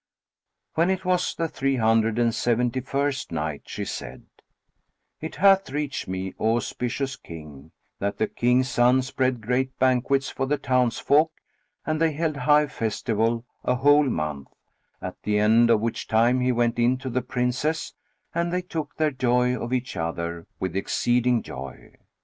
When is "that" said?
7.99-8.17